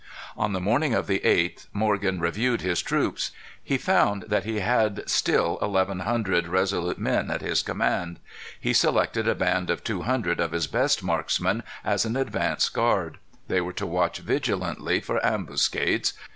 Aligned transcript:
On 0.35 0.51
the 0.51 0.59
morning 0.59 0.95
of 0.95 1.05
the 1.05 1.19
8th, 1.19 1.67
Morgan 1.73 2.19
reviewed 2.19 2.61
his 2.61 2.81
troops. 2.81 3.29
He 3.63 3.77
found 3.77 4.23
that 4.23 4.45
he 4.45 4.59
had 4.61 5.07
still 5.07 5.59
eleven 5.61 5.99
hundred 5.99 6.47
resolute 6.47 6.97
men 6.97 7.29
at 7.29 7.41
his 7.43 7.61
command. 7.61 8.19
He 8.59 8.73
selected 8.73 9.27
a 9.27 9.35
band 9.35 9.69
of 9.69 9.83
two 9.83 10.01
hundred 10.01 10.39
of 10.39 10.53
his 10.53 10.65
best 10.65 11.03
marksmen 11.03 11.61
as 11.85 12.03
an 12.03 12.15
advance 12.17 12.67
guard. 12.67 13.19
They 13.47 13.61
were 13.61 13.73
to 13.73 13.85
watch 13.85 14.17
vigilantly 14.17 15.01
for 15.01 15.23
ambuscades. 15.23 16.13